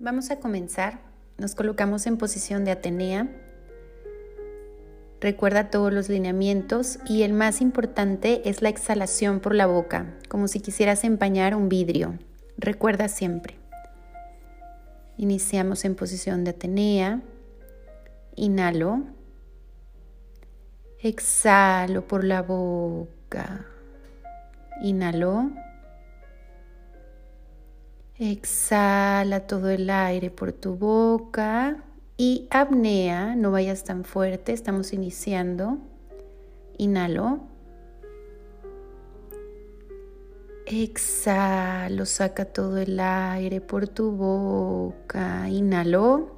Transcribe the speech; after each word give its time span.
Vamos 0.00 0.32
a 0.32 0.40
comenzar. 0.40 0.98
Nos 1.38 1.54
colocamos 1.54 2.06
en 2.06 2.16
posición 2.16 2.64
de 2.64 2.72
Atenea. 2.72 3.28
Recuerda 5.20 5.70
todos 5.70 5.92
los 5.92 6.08
lineamientos 6.08 6.98
y 7.06 7.22
el 7.22 7.32
más 7.32 7.60
importante 7.60 8.48
es 8.48 8.60
la 8.60 8.70
exhalación 8.70 9.38
por 9.38 9.54
la 9.54 9.66
boca, 9.66 10.06
como 10.28 10.48
si 10.48 10.58
quisieras 10.58 11.04
empañar 11.04 11.54
un 11.54 11.68
vidrio. 11.68 12.18
Recuerda 12.58 13.06
siempre. 13.06 13.56
Iniciamos 15.16 15.84
en 15.84 15.94
posición 15.94 16.42
de 16.42 16.50
Atenea. 16.50 17.22
Inhalo. 18.34 19.04
Exhalo 20.98 22.08
por 22.08 22.24
la 22.24 22.42
boca. 22.42 23.64
Inhalo. 24.82 25.52
Exhala 28.16 29.40
todo 29.48 29.70
el 29.70 29.90
aire 29.90 30.30
por 30.30 30.52
tu 30.52 30.76
boca 30.76 31.82
y 32.16 32.46
apnea, 32.48 33.34
no 33.34 33.50
vayas 33.50 33.82
tan 33.82 34.04
fuerte, 34.04 34.52
estamos 34.52 34.92
iniciando. 34.92 35.78
Inhalo. 36.78 37.40
Exhalo, 40.64 42.06
saca 42.06 42.44
todo 42.44 42.78
el 42.78 43.00
aire 43.00 43.60
por 43.60 43.88
tu 43.88 44.12
boca. 44.12 45.48
Inhalo. 45.48 46.36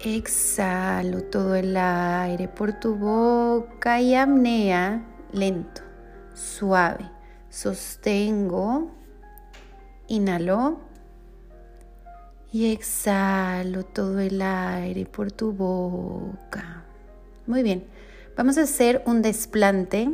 Exhalo 0.00 1.22
todo 1.24 1.54
el 1.54 1.74
aire 1.74 2.48
por 2.48 2.74
tu 2.74 2.96
boca 2.96 3.98
y 3.98 4.14
apnea 4.14 5.06
lento, 5.32 5.80
suave. 6.34 7.15
Sostengo, 7.56 8.90
inhalo 10.08 10.78
y 12.52 12.70
exhalo 12.70 13.82
todo 13.82 14.20
el 14.20 14.42
aire 14.42 15.06
por 15.06 15.32
tu 15.32 15.52
boca. 15.52 16.84
Muy 17.46 17.62
bien, 17.62 17.86
vamos 18.36 18.58
a 18.58 18.64
hacer 18.64 19.02
un 19.06 19.22
desplante. 19.22 20.10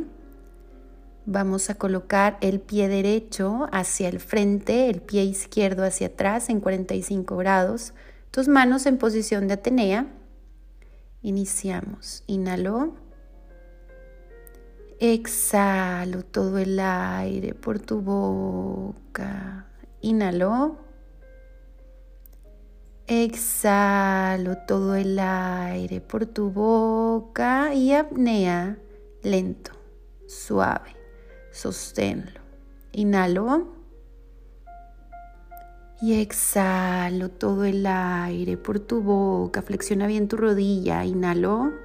Vamos 1.25 1.69
a 1.69 1.75
colocar 1.75 2.37
el 2.39 2.61
pie 2.61 2.87
derecho 2.87 3.67
hacia 3.73 4.07
el 4.07 4.21
frente, 4.21 4.89
el 4.89 5.01
pie 5.01 5.25
izquierdo 5.25 5.83
hacia 5.83 6.07
atrás 6.07 6.47
en 6.47 6.61
45 6.61 7.35
grados. 7.35 7.93
Tus 8.31 8.47
manos 8.47 8.85
en 8.85 8.97
posición 8.97 9.49
de 9.49 9.55
Atenea. 9.55 10.07
Iniciamos. 11.21 12.23
Inhalo. 12.25 13.02
Exhalo 15.05 16.23
todo 16.23 16.59
el 16.59 16.79
aire 16.79 17.53
por 17.53 17.77
tu 17.77 17.99
boca. 17.99 19.67
Inhalo. 19.99 20.77
Exhalo 23.05 24.59
todo 24.65 24.95
el 24.95 25.19
aire 25.19 25.99
por 25.99 26.25
tu 26.25 26.51
boca 26.51 27.73
y 27.73 27.91
apnea 27.91 28.77
lento, 29.23 29.73
suave. 30.25 30.95
Sosténlo. 31.51 32.39
Inhalo. 32.93 33.73
Y 36.01 36.21
exhalo 36.21 37.27
todo 37.27 37.65
el 37.65 37.85
aire 37.85 38.55
por 38.55 38.79
tu 38.79 39.01
boca. 39.01 39.63
Flexiona 39.63 40.07
bien 40.07 40.29
tu 40.29 40.37
rodilla. 40.37 41.03
Inhalo. 41.03 41.82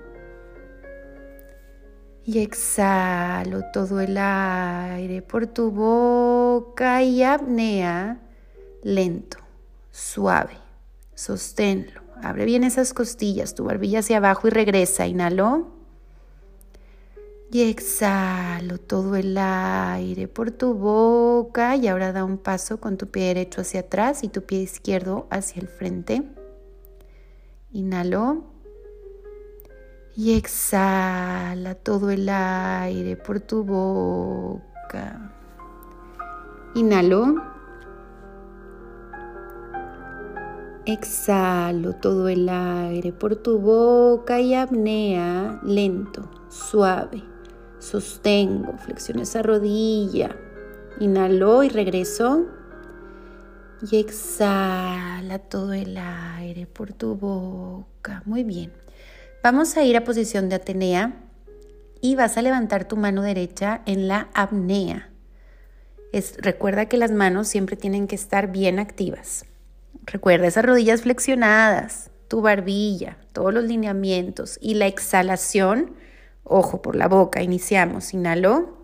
Y 2.29 2.41
exhalo 2.41 3.63
todo 3.73 4.01
el 4.01 4.19
aire 4.19 5.23
por 5.23 5.47
tu 5.47 5.71
boca 5.71 7.03
y 7.03 7.23
apnea 7.23 8.21
lento, 8.83 9.39
suave. 9.91 10.59
Sosténlo. 11.15 12.03
Abre 12.23 12.45
bien 12.45 12.65
esas 12.65 12.93
costillas, 12.93 13.55
tu 13.55 13.65
barbilla 13.65 14.01
hacia 14.01 14.19
abajo 14.19 14.47
y 14.47 14.51
regresa. 14.51 15.07
Inhalo. 15.07 15.69
Y 17.51 17.63
exhalo 17.63 18.77
todo 18.77 19.17
el 19.17 19.39
aire 19.39 20.29
por 20.29 20.51
tu 20.51 20.75
boca 20.75 21.77
y 21.77 21.89
ahora 21.89 22.13
da 22.13 22.25
un 22.25 22.37
paso 22.37 22.79
con 22.79 22.99
tu 22.99 23.07
pie 23.07 23.29
derecho 23.29 23.63
hacia 23.63 23.81
atrás 23.81 24.23
y 24.23 24.29
tu 24.29 24.43
pie 24.43 24.61
izquierdo 24.61 25.27
hacia 25.31 25.63
el 25.63 25.69
frente. 25.69 26.25
Inhalo. 27.73 28.58
Y 30.21 30.37
exhala 30.37 31.77
todo 31.77 32.11
el 32.11 32.29
aire 32.29 33.17
por 33.17 33.39
tu 33.39 33.63
boca. 33.63 35.31
Inhalo. 36.75 37.37
Exhalo 40.87 41.93
todo 41.93 42.27
el 42.29 42.49
aire 42.49 43.13
por 43.13 43.37
tu 43.37 43.61
boca 43.61 44.41
y 44.41 44.55
apnea 44.55 45.61
lento, 45.63 46.29
suave. 46.49 47.23
Sostengo, 47.79 48.77
flexiono 48.77 49.23
esa 49.23 49.43
rodilla. 49.43 50.35
Inhalo 50.99 51.63
y 51.63 51.69
regreso. 51.69 52.45
Y 53.89 54.01
exhala 54.01 55.39
todo 55.39 55.73
el 55.75 55.97
aire 55.97 56.67
por 56.67 56.93
tu 56.93 57.15
boca. 57.15 58.25
Muy 58.27 58.43
bien. 58.43 58.73
Vamos 59.43 59.77
a 59.77 59.85
ir 59.85 59.97
a 59.97 60.05
posición 60.05 60.49
de 60.49 60.57
Atenea 60.57 61.13
y 62.01 62.17
vas 62.17 62.37
a 62.37 62.43
levantar 62.43 62.87
tu 62.87 62.97
mano 62.97 63.23
derecha 63.23 63.83
en 63.87 64.09
la 64.09 64.29
apnea. 64.35 65.11
Recuerda 66.39 66.87
que 66.87 66.97
las 66.97 67.13
manos 67.13 67.47
siempre 67.47 67.77
tienen 67.77 68.09
que 68.09 68.17
estar 68.17 68.51
bien 68.51 68.81
activas. 68.81 69.45
Recuerda 70.05 70.49
esas 70.49 70.65
rodillas 70.65 71.03
flexionadas, 71.03 72.11
tu 72.27 72.41
barbilla, 72.41 73.19
todos 73.33 73.55
los 73.55 73.65
lineamientos 73.65 74.59
y 74.61 74.75
la 74.75 74.87
exhalación. 74.87 75.95
Ojo 76.43 76.83
por 76.83 76.97
la 76.97 77.07
boca, 77.07 77.43
iniciamos. 77.43 78.13
Inhalo. 78.15 78.77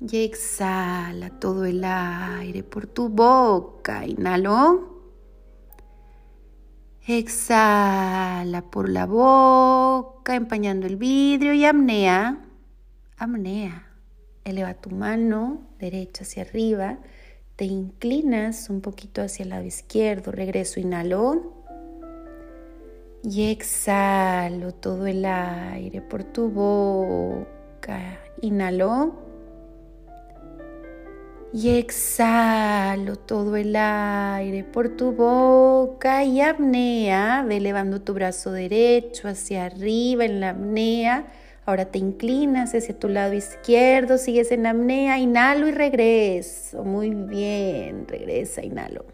Y 0.00 0.24
exhala 0.24 1.28
todo 1.38 1.66
el 1.66 1.84
aire 1.84 2.62
por 2.62 2.86
tu 2.86 3.10
boca. 3.10 4.06
Inhalo. 4.06 4.89
Exhala 7.06 8.62
por 8.70 8.88
la 8.88 9.06
boca, 9.06 10.34
empañando 10.34 10.86
el 10.86 10.96
vidrio 10.96 11.54
y 11.54 11.64
apnea. 11.64 12.44
Apnea. 13.16 13.86
Eleva 14.44 14.74
tu 14.74 14.90
mano 14.90 15.62
derecha 15.78 16.24
hacia 16.24 16.42
arriba. 16.42 16.98
Te 17.56 17.64
inclinas 17.64 18.70
un 18.70 18.80
poquito 18.80 19.22
hacia 19.22 19.44
el 19.44 19.48
lado 19.50 19.64
izquierdo. 19.64 20.30
Regreso, 20.30 20.78
inhalo. 20.78 21.64
Y 23.22 23.50
exhalo 23.50 24.72
todo 24.72 25.06
el 25.06 25.24
aire 25.24 26.00
por 26.00 26.24
tu 26.24 26.48
boca. 26.50 28.18
Inhalo 28.40 29.29
y 31.52 31.70
exhalo 31.70 33.16
todo 33.16 33.56
el 33.56 33.74
aire 33.74 34.62
por 34.62 34.90
tu 34.90 35.12
boca 35.12 36.22
y 36.22 36.40
apnea, 36.40 37.44
ve 37.46 37.56
elevando 37.56 38.00
tu 38.00 38.14
brazo 38.14 38.52
derecho 38.52 39.28
hacia 39.28 39.66
arriba 39.66 40.24
en 40.24 40.40
la 40.40 40.50
apnea. 40.50 41.32
Ahora 41.66 41.86
te 41.86 41.98
inclinas 41.98 42.74
hacia 42.74 42.98
tu 42.98 43.08
lado 43.08 43.32
izquierdo, 43.34 44.16
sigues 44.16 44.52
en 44.52 44.66
apnea, 44.66 45.18
inhalo 45.18 45.68
y 45.68 45.72
regreso. 45.72 46.84
Muy 46.84 47.10
bien, 47.10 48.06
regresa, 48.06 48.62
inhalo. 48.64 49.04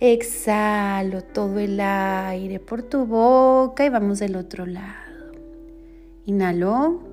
Exhalo 0.00 1.22
todo 1.22 1.58
el 1.58 1.80
aire 1.80 2.60
por 2.60 2.82
tu 2.82 3.06
boca 3.06 3.84
y 3.84 3.88
vamos 3.88 4.18
del 4.18 4.36
otro 4.36 4.66
lado. 4.66 5.32
Inhalo. 6.26 7.07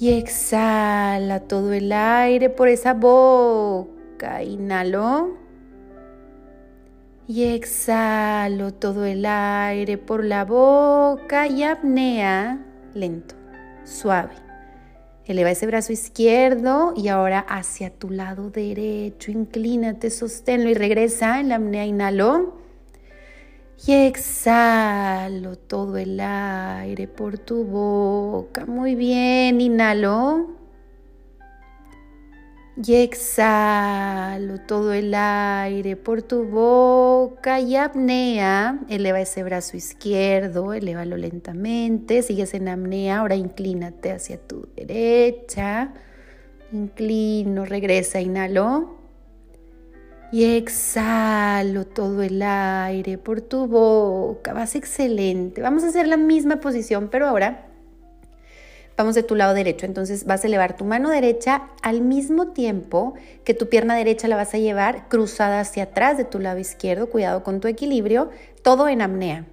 Y 0.00 0.12
exhala 0.12 1.40
todo 1.40 1.72
el 1.72 1.92
aire 1.92 2.50
por 2.50 2.68
esa 2.68 2.94
boca. 2.94 4.42
Inhalo. 4.42 5.36
Y 7.26 7.44
exhalo 7.44 8.72
todo 8.72 9.04
el 9.04 9.26
aire 9.26 9.98
por 9.98 10.24
la 10.24 10.44
boca 10.44 11.46
y 11.46 11.62
apnea 11.62 12.64
lento, 12.94 13.34
suave. 13.84 14.34
Eleva 15.26 15.50
ese 15.50 15.66
brazo 15.66 15.92
izquierdo 15.92 16.94
y 16.96 17.08
ahora 17.08 17.40
hacia 17.40 17.90
tu 17.90 18.10
lado 18.10 18.50
derecho. 18.50 19.30
Inclínate, 19.30 20.10
sosténlo 20.10 20.70
y 20.70 20.74
regresa 20.74 21.38
en 21.38 21.50
la 21.50 21.56
apnea. 21.56 21.84
Inhalo. 21.84 22.67
Y 23.86 23.92
exhalo 23.92 25.56
todo 25.56 25.96
el 25.98 26.18
aire 26.20 27.06
por 27.06 27.38
tu 27.38 27.64
boca. 27.64 28.66
Muy 28.66 28.96
bien, 28.96 29.60
inhalo. 29.60 30.48
Y 32.84 32.94
exhalo 32.94 34.60
todo 34.66 34.92
el 34.92 35.14
aire 35.14 35.96
por 35.96 36.22
tu 36.22 36.44
boca 36.44 37.60
y 37.60 37.76
apnea. 37.76 38.80
Eleva 38.88 39.20
ese 39.20 39.42
brazo 39.42 39.76
izquierdo, 39.76 40.72
elévalo 40.72 41.16
lentamente. 41.16 42.22
Sigues 42.22 42.54
en 42.54 42.68
apnea, 42.68 43.18
ahora 43.18 43.36
inclínate 43.36 44.12
hacia 44.12 44.38
tu 44.38 44.68
derecha. 44.76 45.92
inclino, 46.72 47.64
regresa, 47.64 48.20
inhalo. 48.20 48.97
Y 50.30 50.44
exhalo 50.44 51.86
todo 51.86 52.22
el 52.22 52.42
aire 52.42 53.16
por 53.16 53.40
tu 53.40 53.66
boca. 53.66 54.52
Vas 54.52 54.74
excelente. 54.74 55.62
Vamos 55.62 55.84
a 55.84 55.88
hacer 55.88 56.06
la 56.06 56.18
misma 56.18 56.60
posición, 56.60 57.08
pero 57.10 57.26
ahora 57.26 57.66
vamos 58.98 59.14
de 59.14 59.22
tu 59.22 59.34
lado 59.34 59.54
derecho. 59.54 59.86
Entonces 59.86 60.26
vas 60.26 60.44
a 60.44 60.48
elevar 60.48 60.76
tu 60.76 60.84
mano 60.84 61.08
derecha 61.08 61.68
al 61.82 62.02
mismo 62.02 62.48
tiempo 62.48 63.14
que 63.44 63.54
tu 63.54 63.70
pierna 63.70 63.96
derecha 63.96 64.28
la 64.28 64.36
vas 64.36 64.52
a 64.52 64.58
llevar 64.58 65.08
cruzada 65.08 65.60
hacia 65.60 65.84
atrás 65.84 66.18
de 66.18 66.24
tu 66.24 66.40
lado 66.40 66.58
izquierdo. 66.58 67.08
Cuidado 67.08 67.42
con 67.42 67.60
tu 67.60 67.68
equilibrio. 67.68 68.28
Todo 68.62 68.88
en 68.88 69.00
apnea. 69.00 69.46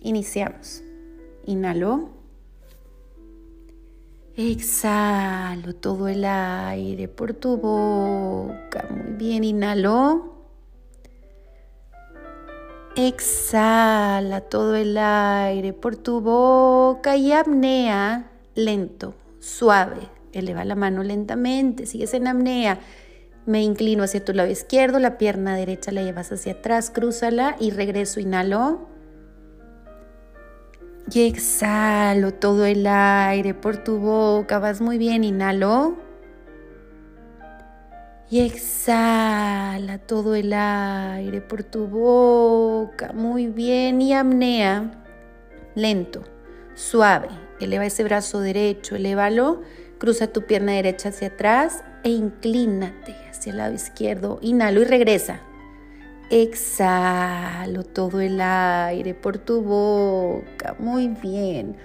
Iniciamos. 0.00 0.82
Inhalo. 1.44 2.21
Exhalo 4.36 5.74
todo 5.74 6.08
el 6.08 6.24
aire 6.24 7.06
por 7.06 7.34
tu 7.34 7.58
boca. 7.58 8.88
Muy 8.88 9.12
bien, 9.12 9.44
inhalo. 9.44 10.32
Exhala 12.96 14.40
todo 14.40 14.76
el 14.76 14.96
aire 14.96 15.74
por 15.74 15.96
tu 15.96 16.20
boca 16.20 17.16
y 17.16 17.32
apnea 17.32 18.30
lento, 18.54 19.14
suave. 19.38 20.08
Eleva 20.32 20.64
la 20.64 20.76
mano 20.76 21.02
lentamente, 21.02 21.84
sigues 21.84 22.14
en 22.14 22.26
apnea. 22.26 22.80
Me 23.44 23.62
inclino 23.62 24.02
hacia 24.02 24.24
tu 24.24 24.32
lado 24.32 24.48
izquierdo, 24.48 24.98
la 24.98 25.18
pierna 25.18 25.56
derecha 25.56 25.92
la 25.92 26.02
llevas 26.02 26.32
hacia 26.32 26.52
atrás, 26.52 26.90
crúzala 26.90 27.56
y 27.60 27.70
regreso, 27.70 28.20
inhalo. 28.20 28.88
Y 31.14 31.26
exhalo 31.26 32.32
todo 32.32 32.64
el 32.64 32.86
aire 32.86 33.52
por 33.52 33.76
tu 33.84 33.98
boca. 33.98 34.58
Vas 34.58 34.80
muy 34.80 34.96
bien. 34.96 35.24
Inhalo. 35.24 35.96
Y 38.30 38.40
exhala 38.40 39.98
todo 39.98 40.34
el 40.34 40.54
aire 40.54 41.42
por 41.42 41.64
tu 41.64 41.86
boca. 41.86 43.12
Muy 43.12 43.48
bien. 43.48 44.00
Y 44.00 44.14
apnea. 44.14 44.90
Lento, 45.74 46.22
suave. 46.74 47.28
Eleva 47.60 47.84
ese 47.84 48.04
brazo 48.04 48.40
derecho, 48.40 48.96
elévalo. 48.96 49.60
Cruza 49.98 50.28
tu 50.28 50.46
pierna 50.46 50.72
derecha 50.72 51.10
hacia 51.10 51.28
atrás 51.28 51.84
e 52.04 52.08
inclínate 52.08 53.14
hacia 53.30 53.50
el 53.50 53.58
lado 53.58 53.74
izquierdo. 53.74 54.38
Inhalo 54.40 54.80
y 54.80 54.84
regresa. 54.84 55.40
Exhalo 56.34 57.84
todo 57.84 58.22
el 58.22 58.40
aire 58.40 59.12
por 59.12 59.36
tu 59.36 59.60
boca. 59.60 60.74
Muy 60.78 61.08
bien. 61.08 61.76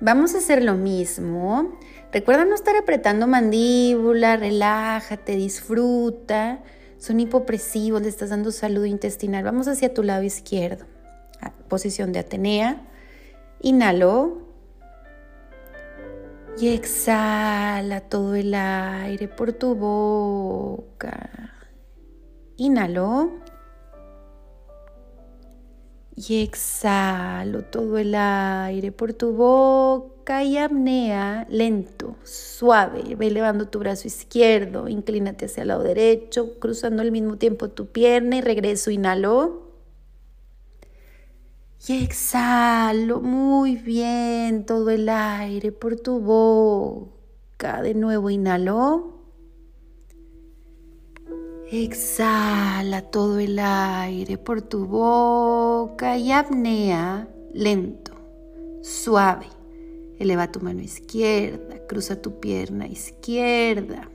Vamos 0.00 0.34
a 0.34 0.38
hacer 0.38 0.64
lo 0.64 0.74
mismo. 0.74 1.78
Recuerda 2.12 2.44
no 2.44 2.56
estar 2.56 2.74
apretando 2.74 3.28
mandíbula, 3.28 4.38
relájate, 4.38 5.36
disfruta. 5.36 6.64
Son 6.98 7.20
hipopresivos, 7.20 8.02
le 8.02 8.08
estás 8.08 8.30
dando 8.30 8.50
salud 8.50 8.86
intestinal. 8.86 9.44
Vamos 9.44 9.68
hacia 9.68 9.94
tu 9.94 10.02
lado 10.02 10.24
izquierdo. 10.24 10.84
Posición 11.68 12.10
de 12.10 12.18
Atenea. 12.18 12.80
Inhalo. 13.60 14.48
Y 16.58 16.74
exhala 16.74 18.00
todo 18.00 18.34
el 18.34 18.52
aire 18.52 19.28
por 19.28 19.52
tu 19.52 19.76
boca. 19.76 21.30
Inhalo 22.56 23.45
y 26.16 26.42
exhalo 26.42 27.62
todo 27.64 27.98
el 27.98 28.14
aire 28.14 28.90
por 28.90 29.12
tu 29.12 29.32
boca 29.32 30.42
y 30.42 30.56
apnea 30.56 31.46
lento, 31.50 32.16
suave. 32.24 33.14
Ve 33.16 33.26
elevando 33.26 33.68
tu 33.68 33.78
brazo 33.78 34.08
izquierdo, 34.08 34.88
inclínate 34.88 35.44
hacia 35.44 35.62
el 35.62 35.68
lado 35.68 35.82
derecho, 35.82 36.58
cruzando 36.58 37.02
al 37.02 37.12
mismo 37.12 37.36
tiempo 37.36 37.68
tu 37.68 37.86
pierna 37.88 38.36
y 38.36 38.40
regreso, 38.40 38.90
inhalo. 38.90 39.66
Y 41.86 42.02
exhalo 42.02 43.20
muy 43.20 43.76
bien 43.76 44.64
todo 44.64 44.90
el 44.90 45.08
aire 45.10 45.70
por 45.70 45.96
tu 45.96 46.18
boca. 46.18 47.82
De 47.82 47.94
nuevo, 47.94 48.30
inhalo. 48.30 49.15
Exhala 51.68 53.02
todo 53.02 53.40
el 53.40 53.58
aire 53.58 54.38
por 54.38 54.62
tu 54.62 54.86
boca 54.86 56.16
y 56.16 56.30
apnea 56.30 57.26
lento, 57.52 58.12
suave. 58.82 59.46
Eleva 60.20 60.52
tu 60.52 60.60
mano 60.60 60.80
izquierda, 60.80 61.84
cruza 61.88 62.22
tu 62.22 62.38
pierna 62.38 62.86
izquierda, 62.86 64.08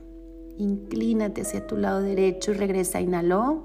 inclínate 0.56 1.42
hacia 1.42 1.66
tu 1.66 1.76
lado 1.76 2.00
derecho 2.00 2.52
y 2.52 2.54
regresa, 2.54 3.02
inhaló. 3.02 3.64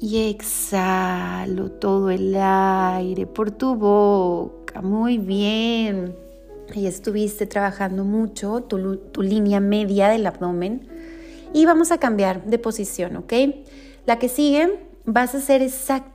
Y 0.00 0.28
exhalo 0.28 1.70
todo 1.70 2.10
el 2.10 2.34
aire 2.36 3.28
por 3.28 3.52
tu 3.52 3.76
boca. 3.76 4.82
Muy 4.82 5.18
bien. 5.18 6.16
Ahí 6.74 6.88
estuviste 6.88 7.46
trabajando 7.46 8.02
mucho 8.02 8.64
tu, 8.64 8.96
tu 8.96 9.22
línea 9.22 9.60
media 9.60 10.08
del 10.08 10.26
abdomen 10.26 10.96
y 11.52 11.66
vamos 11.66 11.90
a 11.90 11.98
cambiar 11.98 12.44
de 12.44 12.58
posición, 12.58 13.16
¿ok? 13.16 13.32
La 14.06 14.18
que 14.18 14.28
sigue 14.28 14.78
vas 15.04 15.34
a 15.34 15.38
hacer 15.38 15.66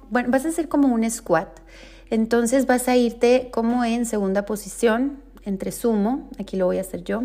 bueno, 0.09 0.29
vas 0.31 0.45
a 0.45 0.49
hacer 0.49 0.67
como 0.67 0.89
un 0.89 1.09
squat. 1.09 1.59
Entonces 2.09 2.65
vas 2.65 2.87
a 2.87 2.97
irte 2.97 3.49
como 3.51 3.83
en 3.85 4.05
segunda 4.05 4.45
posición, 4.45 5.23
entre 5.43 5.71
sumo, 5.71 6.29
aquí 6.39 6.57
lo 6.57 6.65
voy 6.65 6.77
a 6.77 6.81
hacer 6.81 7.03
yo, 7.03 7.23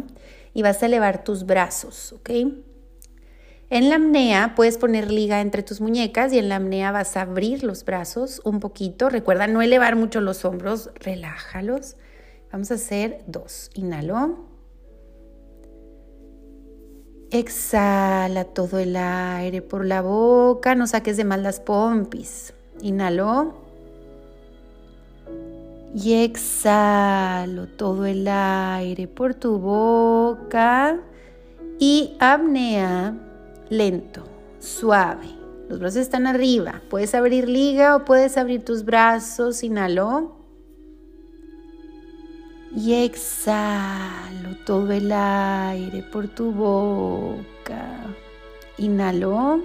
y 0.54 0.62
vas 0.62 0.82
a 0.82 0.86
elevar 0.86 1.24
tus 1.24 1.44
brazos, 1.44 2.12
¿ok? 2.12 2.30
En 3.68 3.88
la 3.88 3.96
apnea 3.96 4.54
puedes 4.54 4.78
poner 4.78 5.10
liga 5.10 5.40
entre 5.40 5.64
tus 5.64 5.80
muñecas 5.80 6.32
y 6.32 6.38
en 6.38 6.48
la 6.48 6.56
apnea 6.56 6.92
vas 6.92 7.16
a 7.16 7.22
abrir 7.22 7.64
los 7.64 7.84
brazos 7.84 8.40
un 8.44 8.60
poquito. 8.60 9.10
Recuerda 9.10 9.48
no 9.48 9.60
elevar 9.60 9.96
mucho 9.96 10.20
los 10.20 10.44
hombros, 10.44 10.90
relájalos. 10.94 11.96
Vamos 12.52 12.70
a 12.70 12.74
hacer 12.74 13.24
dos. 13.26 13.70
Inhalo. 13.74 14.45
Exhala 17.38 18.44
todo 18.44 18.78
el 18.78 18.96
aire 18.96 19.60
por 19.60 19.84
la 19.84 20.00
boca, 20.00 20.74
no 20.74 20.86
saques 20.86 21.18
de 21.18 21.24
mal 21.24 21.42
las 21.42 21.60
pompis. 21.60 22.54
Inhalo. 22.80 23.52
Y 25.94 26.14
exhalo 26.14 27.66
todo 27.66 28.06
el 28.06 28.26
aire 28.26 29.06
por 29.06 29.34
tu 29.34 29.58
boca. 29.58 30.98
Y 31.78 32.16
apnea 32.20 33.14
lento, 33.68 34.24
suave. 34.58 35.28
Los 35.68 35.78
brazos 35.78 36.00
están 36.00 36.26
arriba. 36.26 36.80
Puedes 36.88 37.14
abrir 37.14 37.50
liga 37.50 37.96
o 37.96 38.06
puedes 38.06 38.38
abrir 38.38 38.64
tus 38.64 38.82
brazos. 38.82 39.62
Inhalo 39.62 40.35
y 42.76 42.92
exhalo 42.92 44.54
todo 44.66 44.92
el 44.92 45.10
aire 45.10 46.02
por 46.02 46.28
tu 46.28 46.52
boca. 46.52 48.04
Inhalo. 48.76 49.62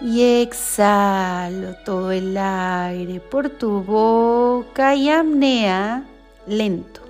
Y 0.00 0.42
exhalo 0.42 1.74
todo 1.84 2.12
el 2.12 2.36
aire 2.36 3.18
por 3.18 3.48
tu 3.48 3.82
boca 3.82 4.94
y 4.94 5.10
apnea 5.10 6.04
lento, 6.46 7.00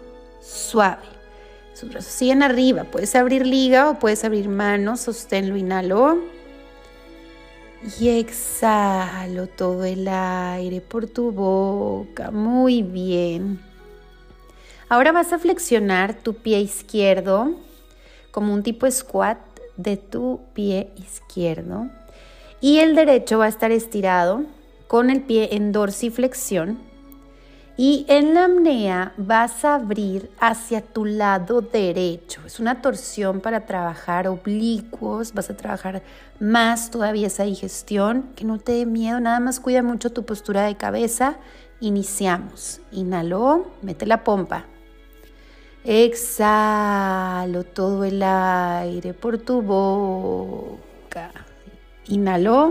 suave. 0.40 1.02
Sus 1.74 1.90
brazos 1.90 2.12
siguen 2.12 2.42
arriba. 2.42 2.84
Puedes 2.84 3.14
abrir 3.14 3.46
liga 3.46 3.90
o 3.90 3.98
puedes 3.98 4.24
abrir 4.24 4.48
manos. 4.48 5.00
Sosténlo. 5.00 5.56
Inhalo. 5.56 6.18
Y 7.98 8.10
exhalo 8.10 9.48
todo 9.48 9.84
el 9.84 10.06
aire 10.06 10.80
por 10.80 11.08
tu 11.08 11.32
boca. 11.32 12.30
Muy 12.30 12.82
bien. 12.82 13.60
Ahora 14.88 15.10
vas 15.10 15.32
a 15.32 15.38
flexionar 15.38 16.14
tu 16.14 16.34
pie 16.34 16.60
izquierdo 16.60 17.52
como 18.30 18.54
un 18.54 18.62
tipo 18.62 18.88
squat 18.90 19.38
de 19.76 19.96
tu 19.96 20.40
pie 20.54 20.90
izquierdo. 20.96 21.88
Y 22.60 22.78
el 22.78 22.94
derecho 22.94 23.38
va 23.38 23.46
a 23.46 23.48
estar 23.48 23.72
estirado 23.72 24.44
con 24.86 25.10
el 25.10 25.22
pie 25.22 25.48
en 25.52 25.72
dorsiflexión 25.72 26.91
y 27.76 28.04
en 28.08 28.34
la 28.34 28.44
apnea 28.44 29.14
vas 29.16 29.64
a 29.64 29.76
abrir 29.76 30.30
hacia 30.38 30.82
tu 30.82 31.04
lado 31.04 31.62
derecho. 31.62 32.40
Es 32.46 32.60
una 32.60 32.82
torsión 32.82 33.40
para 33.40 33.64
trabajar 33.64 34.28
oblicuos, 34.28 35.32
vas 35.32 35.48
a 35.48 35.56
trabajar 35.56 36.02
más 36.38 36.90
todavía 36.90 37.28
esa 37.28 37.44
digestión, 37.44 38.30
que 38.36 38.44
no 38.44 38.58
te 38.58 38.72
dé 38.72 38.86
miedo, 38.86 39.20
nada 39.20 39.40
más 39.40 39.58
cuida 39.58 39.82
mucho 39.82 40.10
tu 40.10 40.24
postura 40.24 40.64
de 40.64 40.76
cabeza. 40.76 41.36
Iniciamos. 41.80 42.80
Inhalo, 42.92 43.70
mete 43.80 44.06
la 44.06 44.22
pompa. 44.22 44.66
Exhalo 45.84 47.64
todo 47.64 48.04
el 48.04 48.22
aire 48.22 49.14
por 49.14 49.38
tu 49.38 49.62
boca. 49.62 51.32
Inhalo. 52.06 52.68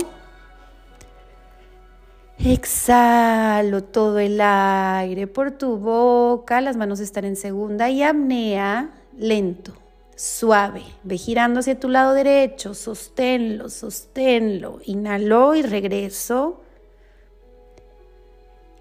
Exhalo 2.43 3.83
todo 3.83 4.17
el 4.17 4.41
aire 4.41 5.27
por 5.27 5.51
tu 5.51 5.77
boca, 5.77 6.59
las 6.59 6.75
manos 6.75 6.99
están 6.99 7.25
en 7.25 7.35
segunda 7.35 7.91
y 7.91 8.01
apnea, 8.01 8.89
lento, 9.15 9.73
suave. 10.15 10.81
Ve 11.03 11.17
girando 11.17 11.59
hacia 11.59 11.79
tu 11.79 11.87
lado 11.87 12.13
derecho, 12.15 12.73
sosténlo, 12.73 13.69
sosténlo. 13.69 14.79
Inhalo 14.85 15.53
y 15.53 15.61
regreso. 15.61 16.61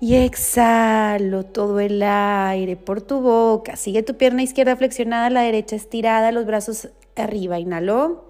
Y 0.01 0.15
exhalo 0.15 1.45
todo 1.45 1.81
el 1.81 2.03
aire 2.03 2.77
por 2.77 3.03
tu 3.03 3.21
boca. 3.21 3.77
Sigue 3.77 4.03
tu 4.03 4.17
pierna 4.17 4.43
izquierda 4.43 4.75
flexionada, 4.75 5.29
la 5.29 5.43
derecha 5.43 5.77
estirada, 5.77 6.33
los 6.33 6.47
brazos 6.47 6.89
arriba. 7.15 7.59
Inhalo. 7.59 8.30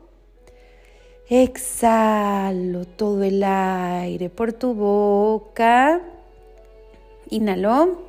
Exhalo 1.32 2.87
todo 2.87 3.22
el 3.22 3.44
aire 3.44 4.30
por 4.30 4.52
tu 4.52 4.75
boca. 4.75 6.00
Inhalo. 7.28 8.02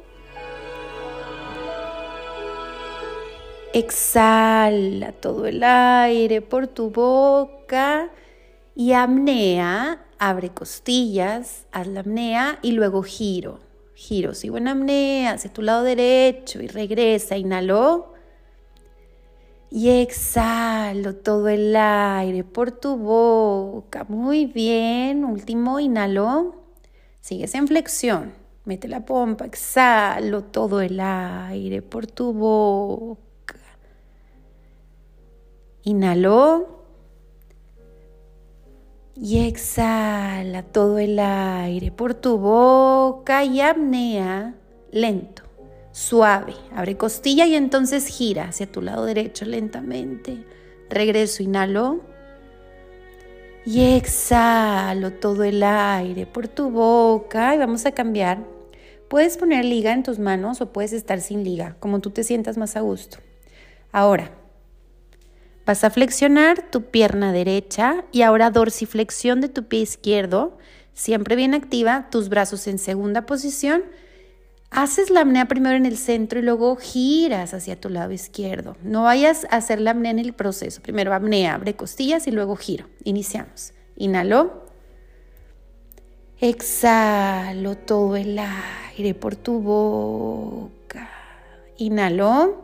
Exhala 3.73 5.11
todo 5.11 5.45
el 5.45 5.63
aire 5.63 6.41
por 6.41 6.65
tu 6.65 6.89
boca 6.89 8.09
y 8.73 8.93
apnea, 8.93 10.03
abre 10.17 10.49
costillas, 10.49 11.67
haz 11.71 11.85
la 11.85 11.99
apnea 11.99 12.57
y 12.63 12.71
luego 12.71 13.03
giro. 13.03 13.59
Giro, 13.93 14.33
sigo 14.33 14.57
en 14.57 14.67
apnea 14.67 15.33
hacia 15.33 15.53
tu 15.53 15.61
lado 15.61 15.83
derecho 15.83 16.59
y 16.59 16.67
regresa, 16.67 17.37
inhalo. 17.37 18.10
Y 19.73 19.89
exhalo 19.89 21.15
todo 21.15 21.47
el 21.47 21.73
aire 21.77 22.43
por 22.43 22.71
tu 22.71 22.97
boca. 22.97 24.03
Muy 24.03 24.45
bien. 24.45 25.23
Último, 25.23 25.79
inhalo. 25.79 26.55
Sigues 27.21 27.55
en 27.55 27.69
flexión. 27.69 28.33
Mete 28.65 28.89
la 28.89 29.05
pompa. 29.05 29.45
Exhalo 29.45 30.43
todo 30.43 30.81
el 30.81 30.99
aire 30.99 31.81
por 31.81 32.05
tu 32.05 32.33
boca. 32.33 33.59
Inhalo. 35.83 36.81
Y 39.15 39.47
exhala 39.47 40.63
todo 40.63 40.99
el 40.99 41.17
aire 41.17 41.91
por 41.93 42.13
tu 42.13 42.37
boca 42.37 43.45
y 43.45 43.61
apnea 43.61 44.55
lento 44.91 45.43
suave. 45.91 46.55
Abre 46.75 46.97
costilla 46.97 47.45
y 47.45 47.55
entonces 47.55 48.07
gira 48.07 48.45
hacia 48.45 48.71
tu 48.71 48.81
lado 48.81 49.05
derecho 49.05 49.45
lentamente. 49.45 50.45
Regreso, 50.89 51.43
inhalo. 51.43 52.01
Y 53.63 53.95
exhalo 53.95 55.13
todo 55.13 55.43
el 55.43 55.61
aire 55.61 56.25
por 56.25 56.47
tu 56.47 56.71
boca 56.71 57.53
y 57.53 57.59
vamos 57.59 57.85
a 57.85 57.91
cambiar. 57.91 58.39
Puedes 59.07 59.37
poner 59.37 59.65
liga 59.65 59.93
en 59.93 60.03
tus 60.03 60.17
manos 60.17 60.61
o 60.61 60.73
puedes 60.73 60.93
estar 60.93 61.21
sin 61.21 61.43
liga, 61.43 61.75
como 61.79 61.99
tú 61.99 62.09
te 62.09 62.23
sientas 62.23 62.57
más 62.57 62.75
a 62.75 62.79
gusto. 62.79 63.17
Ahora, 63.91 64.31
vas 65.65 65.83
a 65.83 65.91
flexionar 65.91 66.71
tu 66.71 66.85
pierna 66.85 67.33
derecha 67.33 68.05
y 68.11 68.23
ahora 68.23 68.49
dorsiflexión 68.49 69.41
de 69.41 69.49
tu 69.49 69.67
pie 69.67 69.81
izquierdo, 69.81 70.57
siempre 70.93 71.35
bien 71.35 71.53
activa, 71.53 72.07
tus 72.09 72.29
brazos 72.29 72.65
en 72.67 72.79
segunda 72.79 73.25
posición 73.25 73.83
Haces 74.71 75.09
la 75.09 75.21
apnea 75.21 75.49
primero 75.49 75.75
en 75.75 75.85
el 75.85 75.97
centro 75.97 76.39
y 76.39 76.43
luego 76.43 76.77
giras 76.77 77.53
hacia 77.53 77.79
tu 77.79 77.89
lado 77.89 78.13
izquierdo. 78.13 78.77
No 78.83 79.03
vayas 79.03 79.45
a 79.51 79.57
hacer 79.57 79.81
la 79.81 79.91
apnea 79.91 80.11
en 80.11 80.19
el 80.19 80.31
proceso. 80.31 80.81
Primero 80.81 81.13
apnea, 81.13 81.55
abre 81.55 81.75
costillas 81.75 82.25
y 82.25 82.31
luego 82.31 82.55
giro. 82.55 82.87
Iniciamos. 83.03 83.73
Inhalo. 83.97 84.63
Exhalo 86.39 87.75
todo 87.75 88.15
el 88.15 88.39
aire 88.39 89.13
por 89.13 89.35
tu 89.35 89.59
boca. 89.59 91.09
Inhalo. 91.77 92.63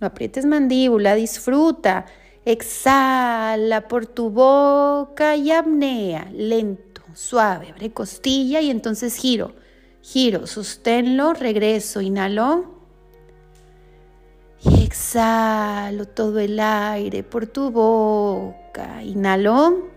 No 0.00 0.08
aprietes 0.08 0.44
mandíbula, 0.44 1.14
disfruta. 1.14 2.06
Exhala 2.44 3.86
por 3.86 4.06
tu 4.06 4.30
boca 4.30 5.36
y 5.36 5.52
apnea. 5.52 6.28
Lento, 6.32 7.02
suave. 7.14 7.70
Abre 7.70 7.92
costilla 7.92 8.60
y 8.60 8.68
entonces 8.68 9.14
giro. 9.14 9.54
Giro, 10.06 10.46
sosténlo, 10.46 11.32
regreso, 11.32 12.02
inhalo. 12.02 12.66
Y 14.62 14.84
exhalo 14.84 16.06
todo 16.06 16.40
el 16.40 16.60
aire 16.60 17.22
por 17.22 17.46
tu 17.46 17.70
boca. 17.70 19.02
Inhalo. 19.02 19.88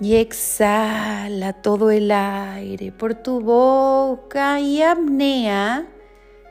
Y 0.00 0.16
exhala 0.16 1.52
todo 1.52 1.92
el 1.92 2.10
aire 2.10 2.90
por 2.90 3.14
tu 3.14 3.40
boca 3.40 4.58
y 4.58 4.82
apnea 4.82 5.86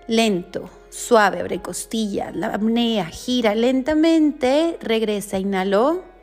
lento, 0.08 0.70
suave, 0.90 1.42
abre 1.42 1.62
costilla, 1.62 2.32
la 2.32 2.48
apnea 2.48 3.08
gira 3.08 3.54
lentamente, 3.56 4.78
regresa, 4.82 5.38
inhalo. 5.38 6.15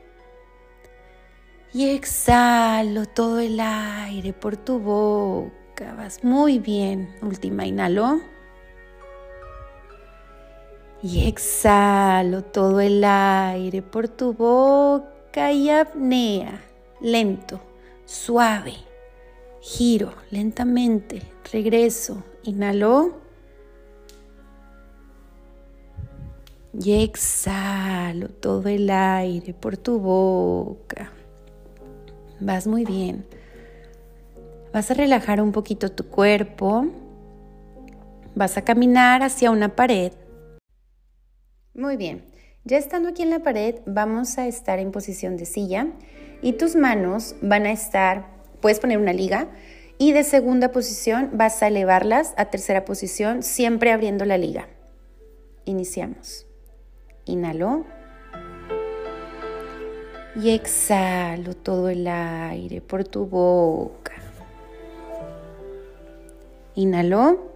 Y 1.75 1.89
exhalo 1.89 3.07
todo 3.07 3.39
el 3.39 3.59
aire 3.59 4.31
por 4.31 4.57
tu 4.57 4.77
boca. 4.77 5.95
Vas 5.95 6.23
muy 6.23 6.59
bien. 6.59 7.15
Última, 7.23 7.65
inhalo. 7.65 8.21
Y 11.01 11.27
exhalo 11.27 12.43
todo 12.43 12.79
el 12.79 13.03
aire 13.03 13.81
por 13.81 14.07
tu 14.07 14.33
boca 14.33 15.51
y 15.51 15.71
apnea. 15.71 16.61
Lento, 17.01 17.59
suave. 18.05 18.75
Giro 19.59 20.13
lentamente. 20.29 21.23
Regreso. 21.51 22.23
Inhalo. 22.43 23.15
Y 26.71 27.03
exhalo 27.03 28.29
todo 28.29 28.69
el 28.69 28.91
aire 28.91 29.55
por 29.55 29.75
tu 29.75 29.97
boca. 29.97 31.11
Vas 32.43 32.67
muy 32.67 32.83
bien. 32.83 33.25
Vas 34.73 34.91
a 34.91 34.95
relajar 34.95 35.41
un 35.41 35.53
poquito 35.53 35.93
tu 35.93 36.09
cuerpo. 36.09 36.87
Vas 38.35 38.57
a 38.57 38.63
caminar 38.63 39.23
hacia 39.23 39.49
una 39.49 39.77
pared. 39.77 40.11
Muy 41.73 41.95
bien. 41.95 42.25
Ya 42.65 42.77
estando 42.77 43.09
aquí 43.09 43.21
en 43.21 43.29
la 43.29 43.39
pared, 43.39 43.75
vamos 43.85 44.37
a 44.37 44.47
estar 44.47 44.79
en 44.79 44.91
posición 44.91 45.37
de 45.37 45.45
silla 45.45 45.87
y 46.41 46.53
tus 46.53 46.75
manos 46.75 47.35
van 47.41 47.65
a 47.65 47.71
estar, 47.71 48.27
puedes 48.61 48.79
poner 48.79 48.97
una 48.97 49.13
liga 49.13 49.47
y 49.97 50.11
de 50.11 50.23
segunda 50.23 50.71
posición 50.71 51.29
vas 51.33 51.61
a 51.61 51.67
elevarlas 51.67 52.33
a 52.37 52.45
tercera 52.45 52.83
posición, 52.83 53.43
siempre 53.43 53.91
abriendo 53.91 54.25
la 54.25 54.37
liga. 54.37 54.67
Iniciamos. 55.65 56.45
Inhalo 57.25 57.85
y 60.35 60.49
exhalo 60.49 61.55
todo 61.55 61.89
el 61.89 62.07
aire 62.07 62.81
por 62.81 63.03
tu 63.03 63.25
boca. 63.25 64.13
Inhalo 66.75 67.51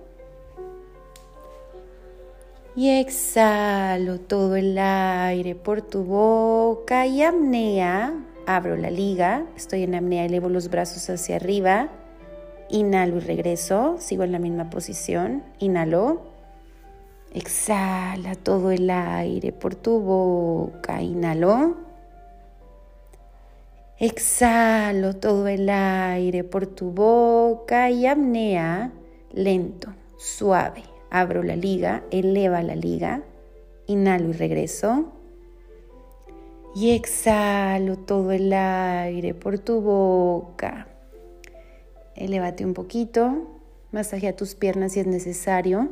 y 2.76 3.00
exhalo 3.00 4.20
todo 4.20 4.56
el 4.56 4.78
aire 4.78 5.56
por 5.56 5.82
tu 5.82 6.04
boca 6.04 7.08
y 7.08 7.24
apnea. 7.24 8.14
Abro 8.46 8.78
la 8.78 8.92
liga, 8.92 9.46
estoy 9.58 9.84
en 9.84 9.96
apnea, 9.96 10.26
elevo 10.26 10.48
los 10.50 10.70
brazos 10.70 11.10
hacia 11.10 11.38
arriba. 11.38 11.90
Inhalo 12.70 13.18
y 13.18 13.22
regreso, 13.22 13.96
sigo 13.98 14.24
en 14.24 14.32
la 14.32 14.40
misma 14.40 14.70
posición. 14.70 15.44
Inhalo. 15.60 16.22
Exhala 17.34 18.36
todo 18.36 18.72
el 18.72 18.90
aire 18.90 19.52
por 19.52 19.76
tu 19.76 20.00
boca. 20.00 21.02
Inhalo. 21.02 21.87
Exhalo 24.00 25.16
todo 25.16 25.48
el 25.48 25.68
aire 25.72 26.44
por 26.44 26.68
tu 26.68 26.92
boca 26.92 27.90
y 27.90 28.06
apnea 28.06 28.92
lento, 29.34 29.92
suave. 30.18 30.84
Abro 31.10 31.42
la 31.42 31.56
liga, 31.56 32.04
eleva 32.12 32.62
la 32.62 32.76
liga, 32.76 33.24
inhalo 33.88 34.30
y 34.30 34.34
regreso. 34.34 35.14
Y 36.76 36.92
exhalo 36.92 37.98
todo 37.98 38.32
el 38.34 38.54
aire 38.54 39.34
por 39.34 39.58
tu 39.58 39.82
boca. 39.82 40.88
Elévate 42.16 42.66
un 42.66 42.76
poquito, 42.76 43.48
masajea 43.92 44.36
tus 44.36 44.54
piernas 44.54 44.92
si 44.92 45.00
es 45.00 45.08
necesario. 45.08 45.90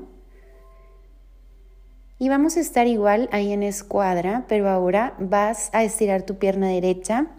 Y 2.19 2.29
vamos 2.29 2.55
a 2.55 2.59
estar 2.59 2.85
igual 2.85 3.29
ahí 3.31 3.51
en 3.51 3.63
escuadra, 3.63 4.45
pero 4.47 4.69
ahora 4.69 5.15
vas 5.17 5.71
a 5.73 5.83
estirar 5.83 6.21
tu 6.21 6.35
pierna 6.35 6.67
derecha 6.67 7.31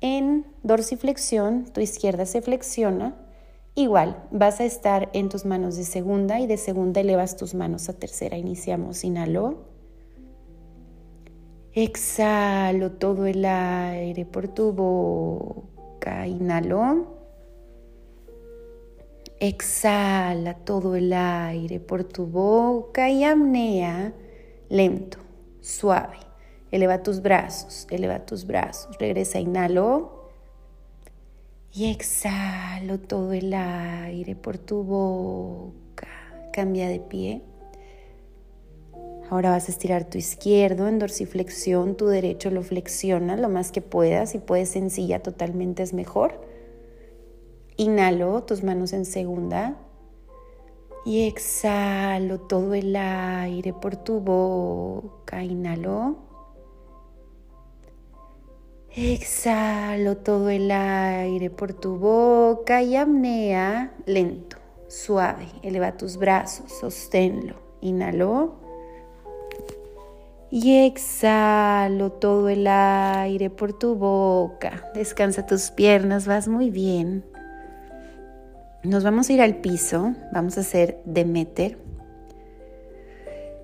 en 0.00 0.46
dorsiflexión, 0.62 1.64
tu 1.72 1.80
izquierda 1.80 2.26
se 2.26 2.42
flexiona. 2.42 3.16
Igual, 3.74 4.24
vas 4.30 4.60
a 4.60 4.64
estar 4.64 5.10
en 5.12 5.28
tus 5.28 5.44
manos 5.44 5.76
de 5.76 5.84
segunda 5.84 6.40
y 6.40 6.46
de 6.46 6.56
segunda 6.56 7.00
elevas 7.00 7.36
tus 7.36 7.54
manos 7.54 7.88
a 7.88 7.92
tercera. 7.92 8.36
Iniciamos, 8.36 9.04
inhalo. 9.04 9.64
Exhalo 11.72 12.92
todo 12.92 13.26
el 13.26 13.44
aire 13.44 14.24
por 14.26 14.48
tu 14.48 14.72
boca. 14.72 16.26
Inhalo. 16.26 17.18
Exhala 19.38 20.54
todo 20.54 20.96
el 20.96 21.12
aire 21.12 21.80
por 21.80 22.04
tu 22.04 22.26
boca 22.26 23.08
y 23.08 23.24
apnea 23.24 24.12
lento, 24.68 25.18
suave. 25.60 26.29
Eleva 26.70 27.02
tus 27.02 27.20
brazos, 27.22 27.86
eleva 27.90 28.24
tus 28.26 28.46
brazos. 28.46 28.96
Regresa, 28.98 29.40
inhalo. 29.40 30.20
Y 31.72 31.90
exhalo 31.90 32.98
todo 32.98 33.32
el 33.32 33.54
aire 33.54 34.34
por 34.34 34.58
tu 34.58 34.82
boca. 34.82 36.08
Cambia 36.52 36.88
de 36.88 37.00
pie. 37.00 37.42
Ahora 39.30 39.50
vas 39.50 39.68
a 39.68 39.70
estirar 39.72 40.10
tu 40.10 40.18
izquierdo 40.18 40.88
en 40.88 40.98
dorsiflexión, 40.98 41.96
tu 41.96 42.08
derecho 42.08 42.50
lo 42.50 42.62
flexiona 42.62 43.36
lo 43.36 43.48
más 43.48 43.70
que 43.70 43.80
puedas. 43.80 44.30
Si 44.30 44.38
puedes 44.38 44.70
sencilla, 44.70 45.22
totalmente 45.22 45.84
es 45.84 45.92
mejor. 45.92 46.40
Inhalo 47.76 48.42
tus 48.42 48.64
manos 48.64 48.92
en 48.92 49.04
segunda 49.04 49.76
y 51.04 51.28
exhalo 51.28 52.40
todo 52.40 52.74
el 52.74 52.96
aire 52.96 53.72
por 53.72 53.94
tu 53.94 54.18
boca. 54.18 55.44
Inhalo. 55.44 56.29
Exhalo 58.96 60.16
todo 60.16 60.50
el 60.50 60.68
aire 60.72 61.48
por 61.48 61.72
tu 61.72 61.96
boca 61.96 62.82
y 62.82 62.96
apnea 62.96 63.92
lento, 64.04 64.56
suave. 64.88 65.46
Eleva 65.62 65.96
tus 65.96 66.16
brazos, 66.16 66.72
sosténlo. 66.80 67.54
Inhalo. 67.80 68.56
Y 70.50 70.84
exhalo 70.84 72.10
todo 72.10 72.48
el 72.48 72.66
aire 72.66 73.48
por 73.48 73.78
tu 73.78 73.94
boca. 73.94 74.90
Descansa 74.92 75.46
tus 75.46 75.70
piernas, 75.70 76.26
vas 76.26 76.48
muy 76.48 76.70
bien. 76.70 77.24
Nos 78.82 79.04
vamos 79.04 79.30
a 79.30 79.32
ir 79.32 79.40
al 79.40 79.56
piso, 79.56 80.14
vamos 80.32 80.58
a 80.58 80.62
hacer 80.62 81.00
Demeter. 81.04 81.78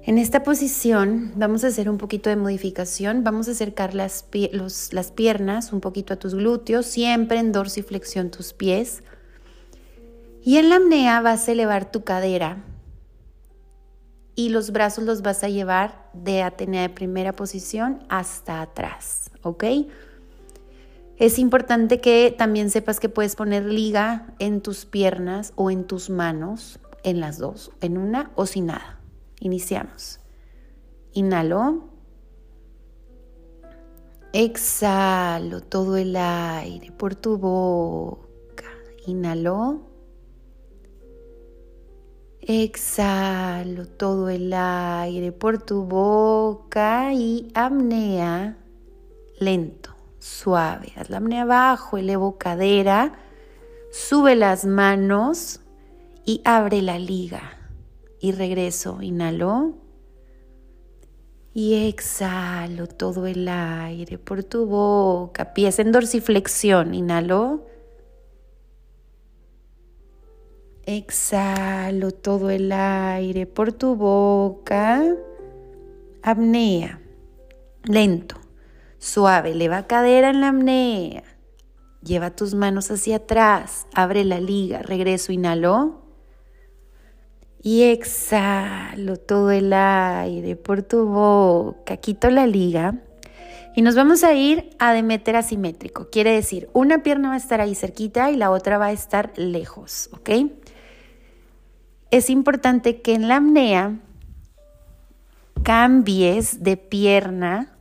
En 0.07 0.19
esta 0.19 0.45
posición 0.45 1.33
vamos 1.35 1.65
a 1.65 1.67
hacer 1.67 1.91
un 1.91 1.99
poquito 1.99 2.31
de 2.31 2.37
modificación, 2.37 3.25
vamos 3.25 3.49
a 3.49 3.51
acercar 3.51 3.93
las, 3.93 4.23
piernas 4.23 5.73
un 5.73 5.81
poquito 5.81 6.15
a 6.15 6.17
tus 6.17 6.37
glúteos, 6.37 6.87
siempre 6.87 7.41
en 7.41 7.51
dorsiflexión 7.51 8.31
tus 8.31 8.53
pies. 8.53 9.03
Y 10.45 10.59
en 10.59 10.69
la 10.69 10.77
apnea 10.77 11.21
vas 11.23 11.49
a 11.49 11.53
elevar 11.53 11.91
tu 11.91 12.05
cadera 12.05 12.63
y 14.37 14.51
los 14.51 14.71
brazos 14.71 15.03
los 15.03 15.23
vas 15.23 15.43
a 15.43 15.49
llevar 15.49 16.09
de 16.13 16.43
Atenea 16.43 16.83
de 16.83 16.91
primera 16.91 17.33
posición 17.33 18.05
hasta 18.09 18.63
atrás, 18.63 19.33
¿ok? 19.43 19.65
Es 21.17 21.41
importante 21.41 22.01
que 22.01 22.33
también 22.39 22.71
sepas 22.71 23.01
que 23.01 23.09
puedes 23.09 23.35
poner 23.35 23.65
liga 23.65 24.29
en 24.39 24.61
tus 24.61 24.85
piernas 24.85 25.53
o 25.57 25.69
en 25.69 25.85
tus 25.85 26.11
manos, 26.11 26.79
en 27.03 27.19
las 27.19 27.39
dos, 27.39 27.73
en 27.81 27.99
una 27.99 28.31
o 28.37 28.47
sin 28.47 28.67
nada. 28.67 28.96
Iniciamos. 29.41 30.21
Inhalo. 31.13 31.91
Exhalo 34.33 35.63
todo 35.63 35.97
el 35.97 36.17
aire 36.17 36.93
por 36.93 37.15
tu 37.15 37.39
boca. 37.39 38.67
Inhalo. 39.07 39.81
Exhalo 42.41 43.89
todo 43.89 44.29
el 44.29 44.53
aire 44.53 45.33
por 45.33 45.59
tu 45.59 45.85
boca 45.85 47.13
y 47.13 47.51
apnea 47.55 48.57
lento 49.41 49.97
suave. 50.27 50.93
Haz 50.97 51.11
la 51.11 51.19
apnea 51.19 51.43
abajo, 51.43 51.97
elevo 51.97 52.39
cadera, 52.39 53.15
sube 53.91 54.37
las 54.37 54.65
manos 54.65 55.61
y 56.25 56.41
abre 56.45 56.83
la 56.83 56.99
liga. 56.99 57.56
Y 58.27 58.33
regreso, 58.33 59.03
inhalo 59.03 59.75
y 61.55 61.87
exhalo 61.87 62.89
todo 62.89 63.29
el 63.29 63.47
aire 63.47 64.19
por 64.19 64.43
tu 64.43 64.67
boca. 64.67 65.55
Pies 65.55 65.79
en 65.79 65.93
dorsiflexión, 65.93 66.93
inhalo. 66.93 67.69
Exhalo 70.87 72.11
todo 72.11 72.51
el 72.51 72.73
aire 72.73 73.47
por 73.47 73.73
tu 73.73 73.95
boca. 73.95 75.05
Apnea. 76.21 77.01
Lento. 77.85 78.41
Suave, 78.99 79.53
eleva 79.53 79.87
cadera 79.87 80.31
en 80.31 80.41
la 80.41 80.49
apnea. 80.49 81.23
Lleva 82.03 82.35
tus 82.35 82.55
manos 82.55 82.91
hacia 82.91 83.19
atrás, 83.19 83.87
abre 83.95 84.25
la 84.25 84.41
liga, 84.41 84.83
regreso, 84.83 85.31
inhalo. 85.31 86.06
Y 87.67 87.83
exhalo 87.83 89.17
todo 89.17 89.51
el 89.51 89.73
aire 89.73 90.55
por 90.55 90.85
tu 90.85 91.05
boca, 91.05 91.97
quito 91.97 92.31
la 92.31 92.47
liga. 92.47 92.95
Y 93.75 93.83
nos 93.83 93.97
vamos 93.97 94.23
a 94.23 94.35
ir 94.35 94.71
a 94.79 94.93
Demeter 94.93 95.35
asimétrico. 95.35 96.09
Quiere 96.09 96.31
decir, 96.31 96.71
una 96.75 97.03
pierna 97.03 97.31
va 97.31 97.35
a 97.35 97.39
estar 97.39 97.61
ahí 97.61 97.75
cerquita 97.75 98.31
y 98.31 98.37
la 98.37 98.53
otra 98.53 98.79
va 98.79 98.87
a 98.87 98.93
estar 98.93 99.33
lejos, 99.35 100.11
¿ok? 100.13 100.49
Es 102.13 102.31
importante 102.31 103.03
que 103.03 103.15
en 103.15 103.27
la 103.27 103.39
apnea 103.39 103.99
cambies 105.65 106.63
de 106.63 106.77
pierna 106.77 107.77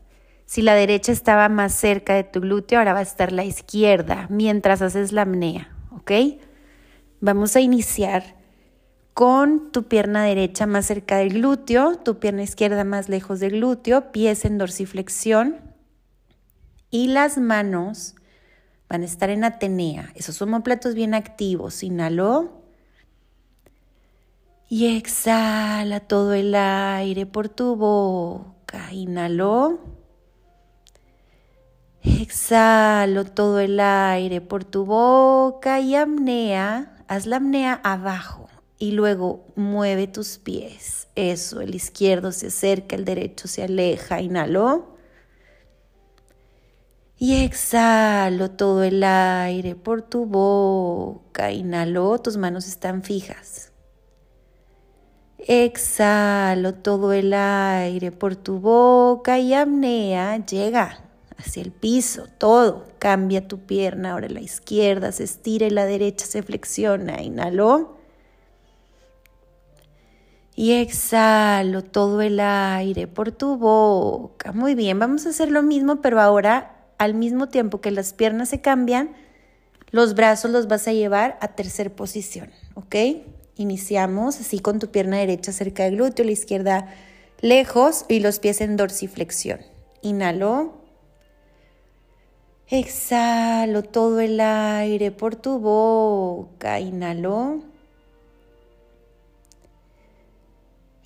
si 0.48 0.64
la 0.64 0.74
derecha 0.74 1.12
estaba 1.12 1.48
más 1.48 1.76
cerca 1.76 2.16
de 2.16 2.24
tu 2.24 2.42
glúteo, 2.42 2.80
ahora 2.80 2.94
va 2.94 3.00
a 3.02 3.04
estar 3.04 3.32
la 3.32 3.46
izquierda 3.46 4.26
mientras 4.32 4.82
haces 4.82 5.12
la 5.12 5.22
apnea, 5.22 5.70
¿ok? 5.92 6.12
Vamos 7.20 7.56
a 7.56 7.62
iniciar 7.62 8.35
con 9.16 9.72
tu 9.72 9.84
pierna 9.84 10.26
derecha 10.26 10.66
más 10.66 10.88
cerca 10.88 11.16
del 11.16 11.36
glúteo, 11.36 11.96
tu 11.96 12.20
pierna 12.20 12.44
izquierda 12.44 12.84
más 12.84 13.08
lejos 13.08 13.40
del 13.40 13.54
glúteo, 13.54 14.12
pies 14.12 14.44
en 14.44 14.58
dorsiflexión 14.58 15.62
y 16.92 17.08
las 17.08 17.38
manos 17.38 18.16
van 18.90 19.04
a 19.04 19.06
estar 19.06 19.30
en 19.30 19.46
Atenea. 19.46 20.12
Esos 20.16 20.42
homóplatos 20.42 20.96
bien 20.96 21.14
activos. 21.14 21.82
Inhalo 21.82 22.62
y 24.68 24.98
exhala 24.98 26.02
todo 26.02 26.34
el 26.34 26.54
aire 26.54 27.26
por 27.26 27.48
tu 27.48 27.78
boca. 27.78 28.92
Inhalo. 28.92 29.80
Exhalo 32.04 33.24
todo 33.24 33.62
el 33.62 33.80
aire 33.80 34.42
por 34.42 34.66
tu 34.66 34.84
boca 34.84 35.80
y 35.80 35.96
apnea. 35.96 36.98
Haz 37.08 37.28
la 37.28 37.38
apnea 37.38 37.80
abajo 37.82 38.45
y 38.78 38.92
luego 38.92 39.46
mueve 39.56 40.08
tus 40.08 40.38
pies. 40.38 41.08
Eso, 41.16 41.62
el 41.62 41.76
izquierdo 41.76 42.32
se 42.32 42.48
acerca, 42.48 42.96
el 42.96 43.06
derecho 43.06 43.48
se 43.48 43.64
aleja. 43.64 44.22
Inhalo. 44.22 44.96
Y 47.18 47.46
exhalo 47.46 48.52
todo 48.52 48.84
el 48.84 49.02
aire 49.04 49.76
por 49.76 50.02
tu 50.02 50.26
boca. 50.26 51.52
Inhalo, 51.52 52.20
tus 52.20 52.36
manos 52.36 52.68
están 52.68 53.04
fijas. 53.04 53.72
Exhalo 55.38 56.74
todo 56.74 57.14
el 57.14 57.34
aire 57.34 58.12
por 58.12 58.36
tu 58.36 58.60
boca 58.60 59.40
y 59.40 59.54
apnea. 59.54 60.44
Llega 60.46 61.06
hacia 61.38 61.64
el 61.64 61.72
piso, 61.72 62.28
todo. 62.38 62.88
Cambia 63.00 63.48
tu 63.48 63.60
pierna, 63.60 64.12
ahora 64.12 64.28
la 64.28 64.42
izquierda 64.42 65.14
se 65.14 65.24
estira 65.24 65.68
y 65.68 65.70
la 65.70 65.86
derecha 65.86 66.26
se 66.26 66.44
flexiona. 66.44 67.22
Inhalo. 67.22 67.95
Y 70.56 70.74
exhalo 70.74 71.84
todo 71.84 72.22
el 72.22 72.40
aire 72.40 73.08
por 73.08 73.32
tu 73.32 73.58
boca. 73.58 74.54
Muy 74.54 74.74
bien, 74.74 75.00
vamos 75.00 75.26
a 75.26 75.30
hacer 75.30 75.52
lo 75.52 75.62
mismo, 75.64 76.02
pero 76.02 76.22
ahora 76.22 76.76
al 76.98 77.14
mismo 77.14 77.50
tiempo 77.50 77.82
que 77.82 77.92
las 77.92 78.14
piernas 78.14 78.50
se 78.50 78.62
cambian, 78.62 79.12
los 79.92 80.16
brazos 80.16 80.52
los 80.52 80.68
vas 80.68 80.88
a 80.88 80.94
llevar 80.94 81.38
a 81.42 81.50
tercera 81.50 81.90
posición, 81.90 82.50
¿ok? 82.74 82.96
Iniciamos 83.58 84.40
así 84.40 84.60
con 84.60 84.80
tu 84.80 84.92
pierna 84.92 85.18
derecha 85.18 85.52
cerca 85.52 85.84
del 85.84 85.96
glúteo, 85.96 86.26
la 86.26 86.32
izquierda 86.32 86.88
lejos 87.42 88.06
y 88.10 88.20
los 88.20 88.40
pies 88.40 88.62
en 88.62 88.78
dorsiflexión. 88.78 89.60
Inhalo. 90.02 90.74
Exhalo 92.68 93.84
todo 93.84 94.20
el 94.20 94.40
aire 94.40 95.12
por 95.12 95.36
tu 95.36 95.60
boca. 95.60 96.80
Inhalo. 96.80 97.62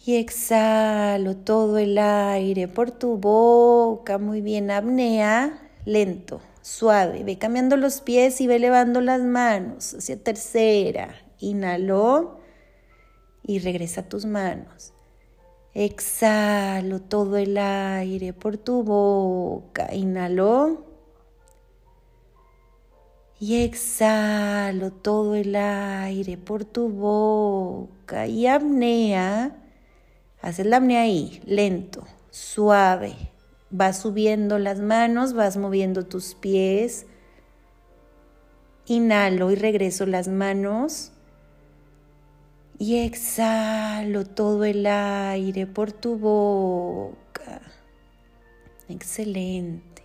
Y 0.05 0.15
exhalo 0.15 1.35
todo 1.35 1.77
el 1.77 1.97
aire 1.97 2.67
por 2.69 2.91
tu 2.91 3.17
boca. 3.17 4.17
Muy 4.17 4.41
bien, 4.41 4.71
apnea. 4.71 5.69
Lento, 5.85 6.39
suave. 6.61 7.23
Ve 7.23 7.37
cambiando 7.37 7.75
los 7.75 8.01
pies 8.01 8.39
y 8.39 8.47
ve 8.47 8.55
elevando 8.55 9.01
las 9.01 9.21
manos 9.21 9.93
hacia 9.93 10.21
tercera. 10.23 11.15
Inhalo 11.39 12.39
y 13.43 13.59
regresa 13.59 14.07
tus 14.07 14.25
manos. 14.25 14.93
Exhalo 15.73 17.01
todo 17.01 17.37
el 17.37 17.57
aire 17.57 18.31
por 18.33 18.57
tu 18.57 18.83
boca. 18.83 19.93
Inhalo. 19.93 20.85
Y 23.37 23.63
exhalo 23.63 24.91
todo 24.91 25.35
el 25.35 25.55
aire 25.55 26.37
por 26.37 26.63
tu 26.63 26.89
boca 26.89 28.27
y 28.27 28.47
apnea. 28.47 29.58
Haces 30.41 30.65
la 30.65 30.77
apnea 30.77 31.01
ahí, 31.01 31.41
lento, 31.45 32.05
suave. 32.29 33.13
Vas 33.71 33.99
subiendo 33.99 34.57
las 34.57 34.79
manos, 34.79 35.33
vas 35.33 35.57
moviendo 35.57 36.05
tus 36.05 36.33
pies. 36.33 37.05
Inhalo 38.85 39.51
y 39.51 39.55
regreso 39.55 40.05
las 40.05 40.27
manos. 40.27 41.11
Y 42.77 42.99
exhalo 42.99 44.25
todo 44.25 44.63
el 44.63 44.85
aire 44.85 45.67
por 45.67 45.91
tu 45.91 46.17
boca. 46.17 47.61
Excelente. 48.87 50.03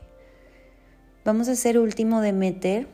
Vamos 1.25 1.49
a 1.49 1.53
hacer 1.53 1.79
último 1.79 2.21
de 2.21 2.33
meter. 2.33 2.89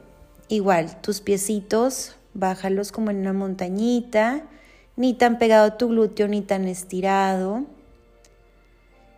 Igual, 0.48 1.00
tus 1.00 1.20
piecitos, 1.20 2.16
bájalos 2.34 2.92
como 2.92 3.10
en 3.10 3.18
una 3.18 3.32
montañita, 3.32 4.44
ni 5.00 5.14
tan 5.14 5.38
pegado 5.38 5.72
tu 5.72 5.88
glúteo 5.88 6.28
ni 6.28 6.42
tan 6.42 6.68
estirado. 6.68 7.64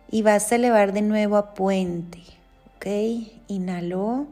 Y 0.09 0.21
vas 0.21 0.49
a 0.49 0.55
elevar 0.55 0.93
de 0.93 1.01
nuevo 1.01 1.35
a 1.35 1.53
puente. 1.53 2.19
¿Ok? 2.73 2.85
Inhalo. 3.49 4.27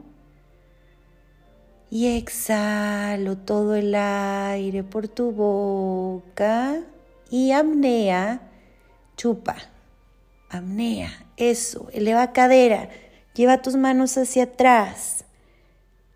Y 1.90 2.16
exhalo 2.16 3.36
todo 3.36 3.74
el 3.74 3.94
aire 3.94 4.82
por 4.82 5.08
tu 5.08 5.30
boca. 5.32 6.80
Y 7.28 7.52
apnea, 7.52 8.40
chupa. 9.18 9.56
Apnea, 10.48 11.26
eso. 11.36 11.90
Eleva 11.92 12.32
cadera. 12.32 12.88
Lleva 13.34 13.60
tus 13.60 13.76
manos 13.76 14.16
hacia 14.16 14.44
atrás. 14.44 15.26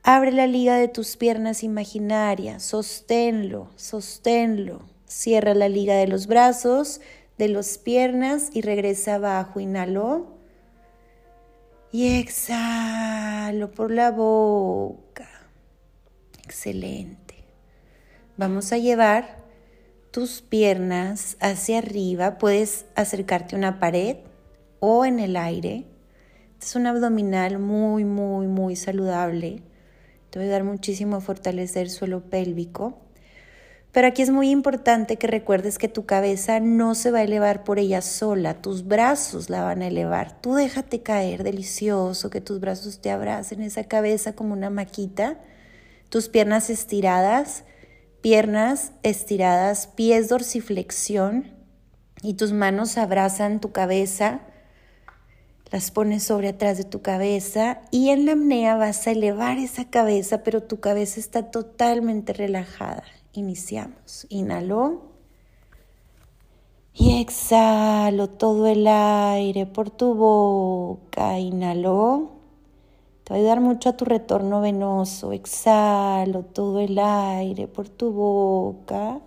Abre 0.02 0.32
la 0.32 0.46
liga 0.46 0.76
de 0.76 0.88
tus 0.88 1.18
piernas 1.18 1.62
imaginarias, 1.62 2.62
sosténlo, 2.62 3.68
sosténlo. 3.76 4.95
Cierra 5.06 5.54
la 5.54 5.68
liga 5.68 5.94
de 5.94 6.06
los 6.06 6.26
brazos, 6.26 7.00
de 7.38 7.48
las 7.48 7.78
piernas 7.78 8.50
y 8.52 8.60
regresa 8.60 9.14
abajo. 9.16 9.60
Inhalo. 9.60 10.36
Y 11.92 12.18
exhalo 12.18 13.70
por 13.70 13.90
la 13.90 14.10
boca. 14.10 15.28
Excelente. 16.44 17.34
Vamos 18.36 18.72
a 18.72 18.78
llevar 18.78 19.38
tus 20.10 20.42
piernas 20.42 21.36
hacia 21.40 21.78
arriba. 21.78 22.38
Puedes 22.38 22.86
acercarte 22.94 23.54
a 23.54 23.58
una 23.58 23.78
pared 23.78 24.16
o 24.80 25.04
en 25.04 25.20
el 25.20 25.36
aire. 25.36 25.86
Es 26.60 26.76
un 26.76 26.86
abdominal 26.86 27.58
muy, 27.58 28.04
muy, 28.04 28.46
muy 28.46 28.76
saludable 28.76 29.62
te 30.36 30.38
va 30.38 30.42
a 30.42 30.46
ayudar 30.48 30.64
muchísimo 30.64 31.16
a 31.16 31.20
fortalecer 31.20 31.84
el 31.84 31.90
suelo 31.90 32.28
pélvico. 32.28 32.98
Pero 33.96 34.08
aquí 34.08 34.20
es 34.20 34.28
muy 34.28 34.50
importante 34.50 35.16
que 35.16 35.26
recuerdes 35.26 35.78
que 35.78 35.88
tu 35.88 36.04
cabeza 36.04 36.60
no 36.60 36.94
se 36.94 37.10
va 37.10 37.20
a 37.20 37.22
elevar 37.22 37.64
por 37.64 37.78
ella 37.78 38.02
sola, 38.02 38.60
tus 38.60 38.86
brazos 38.86 39.48
la 39.48 39.62
van 39.62 39.80
a 39.80 39.86
elevar. 39.86 40.38
Tú 40.42 40.52
déjate 40.54 41.00
caer, 41.02 41.44
delicioso, 41.44 42.28
que 42.28 42.42
tus 42.42 42.60
brazos 42.60 43.00
te 43.00 43.10
abracen 43.10 43.62
esa 43.62 43.84
cabeza 43.84 44.34
como 44.34 44.52
una 44.52 44.68
maquita, 44.68 45.38
tus 46.10 46.28
piernas 46.28 46.68
estiradas, 46.68 47.64
piernas 48.20 48.92
estiradas, 49.02 49.86
pies 49.86 50.28
dorsiflexión 50.28 51.54
y 52.20 52.34
tus 52.34 52.52
manos 52.52 52.98
abrazan 52.98 53.60
tu 53.60 53.72
cabeza 53.72 54.42
las 55.72 55.90
pones 55.90 56.22
sobre 56.22 56.48
atrás 56.48 56.76
de 56.76 56.84
tu 56.84 57.00
cabeza 57.00 57.80
y 57.90 58.10
en 58.10 58.26
la 58.26 58.32
apnea 58.32 58.76
vas 58.76 59.06
a 59.06 59.12
elevar 59.12 59.56
esa 59.56 59.88
cabeza, 59.88 60.42
pero 60.42 60.62
tu 60.62 60.80
cabeza 60.80 61.18
está 61.18 61.50
totalmente 61.50 62.34
relajada. 62.34 63.02
Iniciamos. 63.36 64.26
Inhalo. 64.30 65.02
Y 66.92 67.20
exhalo 67.20 68.28
todo 68.28 68.66
el 68.66 68.86
aire 68.86 69.66
por 69.66 69.90
tu 69.90 70.14
boca. 70.14 71.38
Inhalo. 71.38 72.30
Te 73.24 73.34
va 73.34 73.36
a 73.36 73.38
ayudar 73.38 73.60
mucho 73.60 73.90
a 73.90 73.96
tu 73.96 74.04
retorno 74.04 74.60
venoso. 74.60 75.32
Exhalo 75.32 76.44
todo 76.44 76.80
el 76.80 76.98
aire 76.98 77.68
por 77.68 77.88
tu 77.88 78.12
boca. 78.12 79.20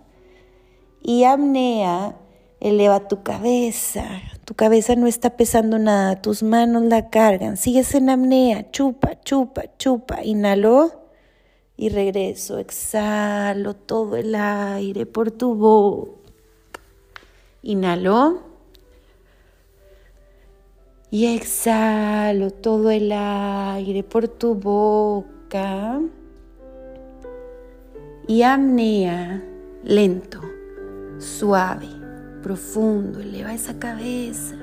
Y 1.02 1.24
apnea 1.24 2.16
Eleva 2.60 3.08
tu 3.08 3.22
cabeza. 3.22 4.04
Tu 4.44 4.54
cabeza 4.54 4.94
no 4.94 5.06
está 5.06 5.30
pesando 5.30 5.78
nada. 5.78 6.20
Tus 6.20 6.42
manos 6.42 6.82
la 6.82 7.08
cargan. 7.08 7.56
Sigues 7.56 7.94
en 7.94 8.10
apnea. 8.10 8.70
Chupa, 8.70 9.18
chupa, 9.22 9.62
chupa. 9.78 10.22
Inhalo 10.22 10.99
y 11.80 11.88
regreso. 11.88 12.58
Exhalo 12.58 13.74
todo 13.74 14.16
el 14.16 14.34
aire 14.34 15.06
por 15.06 15.30
tu 15.30 15.54
boca. 15.54 16.12
Inhalo. 17.62 18.42
Y 21.10 21.34
exhalo 21.34 22.50
todo 22.50 22.90
el 22.90 23.10
aire 23.10 24.02
por 24.02 24.28
tu 24.28 24.54
boca. 24.54 25.98
Y 28.28 28.42
apnea 28.42 29.42
lento, 29.82 30.42
suave 31.16 31.88
profundo, 32.42 33.20
eleva 33.20 33.54
esa 33.54 33.78
cabeza. 33.78 34.54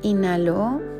Inhalo 0.00 0.93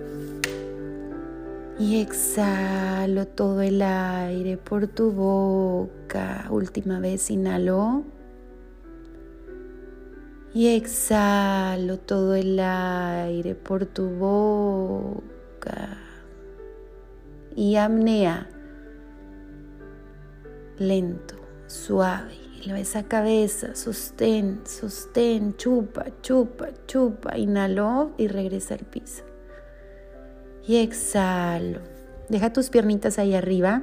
y 1.79 2.01
exhalo 2.01 3.27
todo 3.27 3.61
el 3.63 3.83
aire 3.83 4.57
por 4.57 4.87
tu 4.87 5.11
boca. 5.11 6.47
Última 6.51 7.01
vez, 7.01 7.31
inhalo 7.31 8.05
y 10.55 10.69
exhalo 10.69 11.99
todo 11.99 12.37
el 12.37 12.61
aire 12.61 13.57
por 13.57 13.87
tu 13.87 14.09
boca. 14.09 15.99
Y 17.57 17.77
apnea 17.77 18.49
lento, 20.79 21.35
suave. 21.67 22.35
Eleva 22.63 22.79
esa 22.79 23.03
cabeza, 23.03 23.75
sostén, 23.75 24.61
sostén, 24.65 25.57
chupa, 25.57 26.07
chupa, 26.23 26.69
chupa. 26.87 27.37
Inhalo 27.37 28.13
y 28.17 28.29
regresa 28.29 28.75
al 28.75 28.87
piso. 28.87 29.34
Y 30.67 30.77
exhalo. 30.77 31.81
Deja 32.29 32.53
tus 32.53 32.71
piernitas 32.71 33.19
ahí 33.19 33.35
arriba. 33.35 33.83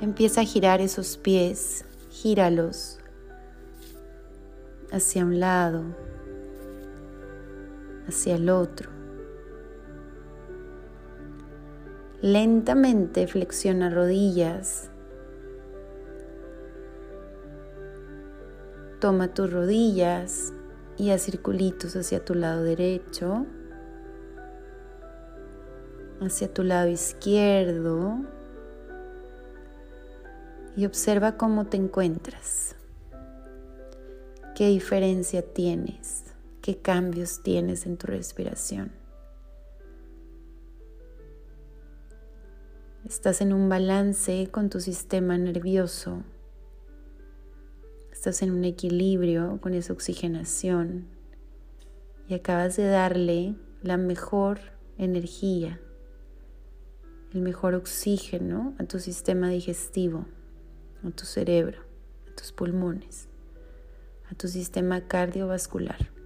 Empieza 0.00 0.40
a 0.40 0.44
girar 0.44 0.80
esos 0.80 1.16
pies, 1.16 1.84
gíralos 2.10 2.98
hacia 4.90 5.24
un 5.24 5.38
lado, 5.38 5.84
hacia 8.06 8.36
el 8.36 8.48
otro. 8.48 8.90
Lentamente 12.20 13.26
flexiona 13.26 13.90
rodillas. 13.90 14.90
Toma 19.00 19.34
tus 19.34 19.52
rodillas 19.52 20.52
y 20.96 21.10
haz 21.10 21.22
circulitos 21.22 21.94
hacia 21.94 22.24
tu 22.24 22.34
lado 22.34 22.62
derecho, 22.62 23.46
hacia 26.20 26.52
tu 26.52 26.64
lado 26.64 26.88
izquierdo 26.88 28.20
y 30.76 30.86
observa 30.86 31.36
cómo 31.36 31.66
te 31.66 31.76
encuentras. 31.76 32.74
¿Qué 34.54 34.68
diferencia 34.68 35.42
tienes? 35.42 36.28
qué 36.68 36.76
cambios 36.76 37.42
tienes 37.42 37.86
en 37.86 37.96
tu 37.96 38.08
respiración. 38.08 38.92
Estás 43.06 43.40
en 43.40 43.54
un 43.54 43.70
balance 43.70 44.50
con 44.50 44.68
tu 44.68 44.78
sistema 44.80 45.38
nervioso. 45.38 46.24
Estás 48.18 48.42
en 48.42 48.50
un 48.50 48.64
equilibrio 48.64 49.60
con 49.60 49.74
esa 49.74 49.92
oxigenación 49.92 51.06
y 52.26 52.34
acabas 52.34 52.76
de 52.76 52.88
darle 52.88 53.54
la 53.80 53.96
mejor 53.96 54.58
energía, 54.96 55.80
el 57.32 57.42
mejor 57.42 57.74
oxígeno 57.74 58.74
a 58.80 58.84
tu 58.86 58.98
sistema 58.98 59.50
digestivo, 59.50 60.26
a 61.04 61.10
tu 61.12 61.26
cerebro, 61.26 61.84
a 62.28 62.34
tus 62.34 62.50
pulmones, 62.50 63.28
a 64.28 64.34
tu 64.34 64.48
sistema 64.48 65.06
cardiovascular. 65.06 66.17